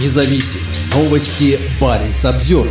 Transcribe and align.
независим. 0.00 0.60
Новости 0.94 1.58
Баренц 1.80 2.24
обзор. 2.24 2.68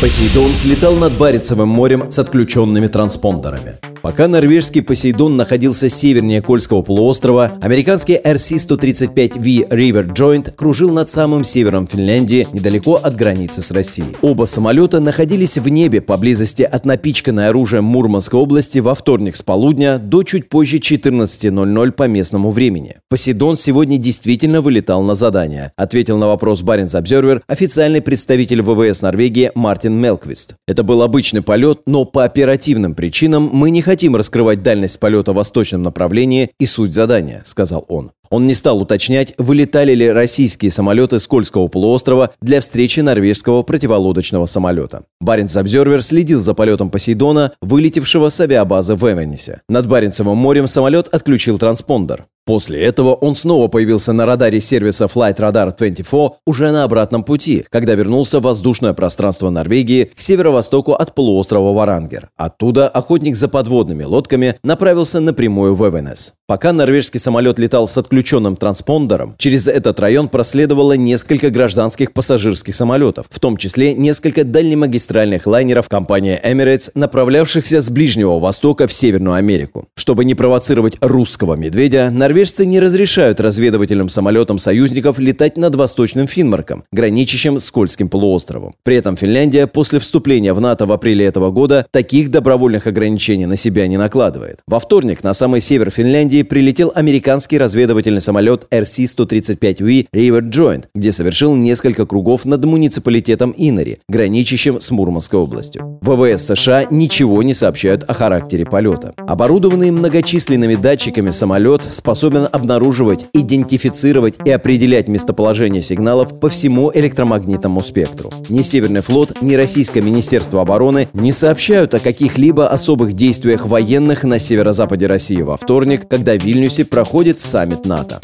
Посейдон 0.00 0.54
слетал 0.54 0.96
над 0.96 1.16
Баренцевым 1.16 1.68
морем 1.68 2.10
с 2.10 2.18
отключенными 2.18 2.86
транспондерами. 2.86 3.78
Пока 4.04 4.28
норвежский 4.28 4.82
Посейдон 4.82 5.38
находился 5.38 5.88
севернее 5.88 6.42
Кольского 6.42 6.82
полуострова, 6.82 7.52
американский 7.62 8.20
RC-135V 8.22 9.70
River 9.70 10.14
Joint 10.14 10.52
кружил 10.54 10.92
над 10.92 11.08
самым 11.08 11.42
севером 11.42 11.86
Финляндии, 11.86 12.46
недалеко 12.52 12.96
от 12.96 13.16
границы 13.16 13.62
с 13.62 13.70
Россией. 13.70 14.14
Оба 14.20 14.44
самолета 14.44 15.00
находились 15.00 15.56
в 15.56 15.66
небе 15.70 16.02
поблизости 16.02 16.60
от 16.64 16.84
напичканной 16.84 17.48
оружием 17.48 17.84
Мурманской 17.84 18.38
области 18.38 18.78
во 18.78 18.94
вторник 18.94 19.36
с 19.36 19.42
полудня 19.42 19.96
до 19.96 20.22
чуть 20.22 20.50
позже 20.50 20.76
14.00 20.76 21.92
по 21.92 22.02
местному 22.02 22.50
времени. 22.50 22.96
Посейдон 23.08 23.56
сегодня 23.56 23.96
действительно 23.96 24.60
вылетал 24.60 25.02
на 25.02 25.14
задание, 25.14 25.72
ответил 25.76 26.18
на 26.18 26.26
вопрос 26.26 26.60
Баренц 26.60 26.94
Обзервер 26.94 27.40
официальный 27.46 28.02
представитель 28.02 28.60
ВВС 28.60 29.00
Норвегии 29.00 29.50
Мартин 29.54 29.94
Мелквист. 29.94 30.56
Это 30.68 30.82
был 30.82 31.00
обычный 31.00 31.40
полет, 31.40 31.80
но 31.86 32.04
по 32.04 32.24
оперативным 32.24 32.94
причинам 32.94 33.48
мы 33.50 33.70
не 33.70 33.80
хотим 33.80 33.93
хотим 33.94 34.16
раскрывать 34.16 34.64
дальность 34.64 34.98
полета 34.98 35.32
в 35.32 35.36
восточном 35.36 35.82
направлении 35.82 36.50
и 36.58 36.66
суть 36.66 36.92
задания»,— 36.92 37.42
сказал 37.44 37.84
он. 37.86 38.10
Он 38.28 38.48
не 38.48 38.54
стал 38.54 38.80
уточнять, 38.80 39.34
вылетали 39.38 39.94
ли 39.94 40.10
российские 40.10 40.72
самолеты 40.72 41.20
с 41.20 41.26
Кольского 41.28 41.68
полуострова 41.68 42.32
для 42.40 42.60
встречи 42.60 42.98
норвежского 42.98 43.62
противолодочного 43.62 44.46
самолета. 44.46 45.04
Баренц 45.20 45.56
Обзервер 45.56 46.02
следил 46.02 46.40
за 46.40 46.54
полетом 46.54 46.90
Посейдона, 46.90 47.52
вылетевшего 47.60 48.30
с 48.30 48.40
авиабазы 48.40 48.96
в 48.96 49.04
Эвенесе. 49.04 49.60
Над 49.68 49.86
Баренцевым 49.86 50.36
морем 50.36 50.66
самолет 50.66 51.06
отключил 51.14 51.58
транспондер. 51.58 52.24
После 52.46 52.82
этого 52.82 53.14
он 53.14 53.36
снова 53.36 53.68
появился 53.68 54.12
на 54.12 54.26
радаре 54.26 54.60
сервиса 54.60 55.06
Flight 55.06 55.36
Radar 55.36 55.74
24 55.76 56.30
уже 56.46 56.72
на 56.72 56.84
обратном 56.84 57.24
пути, 57.24 57.64
когда 57.70 57.94
вернулся 57.94 58.38
в 58.38 58.42
воздушное 58.42 58.92
пространство 58.92 59.48
Норвегии 59.48 60.04
к 60.14 60.20
северо-востоку 60.20 60.92
от 60.92 61.14
полуострова 61.14 61.72
Варангер. 61.72 62.28
Оттуда 62.36 62.88
охотник 62.88 63.36
за 63.36 63.48
подводными 63.48 64.04
лодками 64.04 64.56
направился 64.62 65.20
напрямую 65.20 65.74
в 65.74 65.88
Эвенес. 65.88 66.34
Пока 66.46 66.74
норвежский 66.74 67.18
самолет 67.18 67.58
летал 67.58 67.88
с 67.88 67.96
отключенным 67.96 68.56
транспондером, 68.56 69.34
через 69.38 69.66
этот 69.66 69.98
район 69.98 70.28
проследовало 70.28 70.92
несколько 70.92 71.48
гражданских 71.48 72.12
пассажирских 72.12 72.74
самолетов, 72.74 73.24
в 73.30 73.40
том 73.40 73.56
числе 73.56 73.94
несколько 73.94 74.44
дальнемагистральных 74.44 75.46
лайнеров 75.46 75.88
компании 75.88 76.38
Emirates, 76.44 76.90
направлявшихся 76.94 77.80
с 77.80 77.88
Ближнего 77.88 78.38
Востока 78.40 78.86
в 78.86 78.92
Северную 78.92 79.36
Америку. 79.36 79.88
Чтобы 79.96 80.26
не 80.26 80.34
провоцировать 80.34 80.98
русского 81.00 81.54
медведя, 81.54 82.10
норвежцы 82.10 82.66
не 82.66 82.78
разрешают 82.78 83.40
разведывательным 83.40 84.10
самолетам 84.10 84.58
союзников 84.58 85.18
летать 85.18 85.56
над 85.56 85.74
Восточным 85.76 86.26
Финмарком, 86.26 86.84
граничащим 86.92 87.58
с 87.58 87.70
Кольским 87.70 88.10
полуостровом. 88.10 88.74
При 88.82 88.96
этом 88.96 89.16
Финляндия 89.16 89.66
после 89.66 89.98
вступления 89.98 90.52
в 90.52 90.60
НАТО 90.60 90.84
в 90.84 90.92
апреле 90.92 91.24
этого 91.24 91.50
года 91.50 91.86
таких 91.90 92.30
добровольных 92.30 92.86
ограничений 92.86 93.46
на 93.46 93.56
себя 93.56 93.86
не 93.86 93.96
накладывает. 93.96 94.58
Во 94.66 94.78
вторник 94.78 95.24
на 95.24 95.32
самый 95.32 95.62
север 95.62 95.88
Финляндии 95.88 96.33
Ирландии 96.34 96.42
прилетел 96.42 96.92
американский 96.94 97.58
разведывательный 97.58 98.20
самолет 98.20 98.66
RC-135V 98.70 100.06
River 100.12 100.50
Joint, 100.50 100.84
где 100.94 101.12
совершил 101.12 101.54
несколько 101.54 102.06
кругов 102.06 102.44
над 102.44 102.64
муниципалитетом 102.64 103.54
Инори, 103.56 103.98
граничащим 104.08 104.80
с 104.80 104.90
Мурманской 104.90 105.38
областью. 105.38 106.00
ВВС 106.02 106.44
США 106.46 106.86
ничего 106.90 107.42
не 107.42 107.54
сообщают 107.54 108.02
о 108.04 108.14
характере 108.14 108.64
полета. 108.64 109.12
Оборудованный 109.16 109.90
многочисленными 109.90 110.74
датчиками 110.74 111.30
самолет 111.30 111.82
способен 111.82 112.48
обнаруживать, 112.50 113.26
идентифицировать 113.32 114.34
и 114.44 114.50
определять 114.50 115.08
местоположение 115.08 115.82
сигналов 115.82 116.40
по 116.40 116.48
всему 116.48 116.90
электромагнитному 116.92 117.80
спектру. 117.80 118.30
Ни 118.48 118.62
Северный 118.62 119.02
флот, 119.02 119.40
ни 119.40 119.54
Российское 119.54 120.00
Министерство 120.00 120.62
обороны 120.62 121.08
не 121.12 121.32
сообщают 121.32 121.94
о 121.94 122.00
каких-либо 122.00 122.68
особых 122.68 123.12
действиях 123.12 123.66
военных 123.66 124.24
на 124.24 124.38
северо-западе 124.38 125.06
России 125.06 125.42
во 125.42 125.56
вторник, 125.56 126.08
когда 126.24 126.42
в 126.42 126.46
Вильнюсе 126.46 126.86
проходит 126.86 127.38
саммит 127.38 127.84
НАТО. 127.84 128.18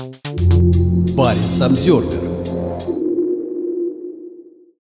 Парень 1.19 1.43
Самсервер 1.43 2.30